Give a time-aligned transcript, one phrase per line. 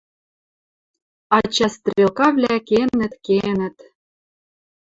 [1.37, 3.77] А чӓс стрелкавлӓ кенӹт, кенӹт—